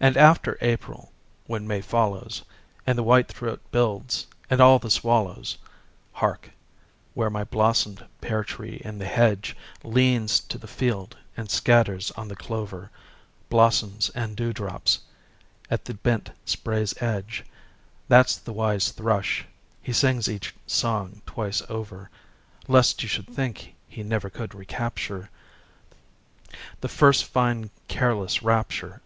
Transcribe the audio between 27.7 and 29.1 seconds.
careless rapture!